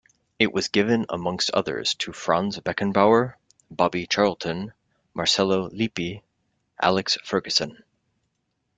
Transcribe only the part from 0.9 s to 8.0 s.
amongst others to Franz Beckenbauer, Bobby Charlton, Marcello Lippi, Alex Ferguson.